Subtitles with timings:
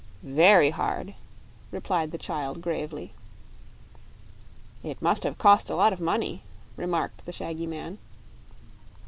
[0.23, 1.13] "Very hard,"
[1.69, 3.13] replied the child, gravely.
[4.81, 6.41] "It must have cost a lot of money,"
[6.75, 7.99] remarked the shaggy man.